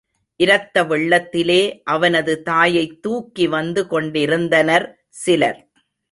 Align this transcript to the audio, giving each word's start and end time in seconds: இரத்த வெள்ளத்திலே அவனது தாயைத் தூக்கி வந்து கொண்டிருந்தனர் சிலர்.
இரத்த 0.35 0.83
வெள்ளத்திலே 0.83 1.81
அவனது 1.83 2.41
தாயைத் 2.41 3.01
தூக்கி 3.01 3.47
வந்து 3.47 3.87
கொண்டிருந்தனர் 3.87 5.05
சிலர். 5.09 5.59